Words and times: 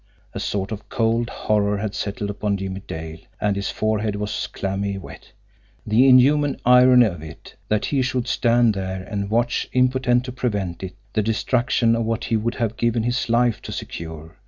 A 0.33 0.39
sort 0.39 0.71
of 0.71 0.89
cold 0.89 1.29
horror 1.29 1.77
had 1.77 1.93
settled 1.93 2.31
upon 2.31 2.57
Jimmie 2.57 2.81
Dale, 2.87 3.19
and 3.39 3.55
his 3.55 3.69
forehead 3.69 4.15
was 4.15 4.47
clammy 4.47 4.97
wet. 4.97 5.31
The 5.85 6.07
inhuman 6.09 6.59
irony 6.65 7.05
of 7.05 7.21
it! 7.21 7.53
That 7.67 7.85
he 7.85 8.01
should 8.01 8.27
stand 8.27 8.73
there 8.73 9.03
and 9.03 9.29
watch, 9.29 9.69
impotent 9.73 10.25
to 10.25 10.31
prevent 10.31 10.81
it, 10.81 10.95
the 11.13 11.21
destruction 11.21 11.95
of 11.95 12.03
what 12.03 12.23
he 12.23 12.35
would 12.35 12.55
have 12.55 12.77
given 12.77 13.03
his 13.03 13.29
life 13.29 13.61
to 13.61 13.71
secure! 13.71 14.35